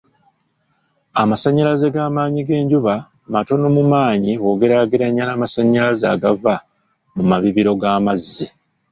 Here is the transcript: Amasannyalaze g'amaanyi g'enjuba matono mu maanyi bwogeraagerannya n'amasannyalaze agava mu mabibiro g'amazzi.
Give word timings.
Amasannyalaze 1.21 1.87
g'amaanyi 1.95 2.41
g'enjuba 2.47 2.93
matono 3.33 3.65
mu 3.75 3.83
maanyi 3.93 4.31
bwogeraagerannya 4.41 5.23
n'amasannyalaze 5.25 6.05
agava 6.15 6.53
mu 7.15 7.23
mabibiro 7.29 7.71
g'amazzi. 7.81 8.45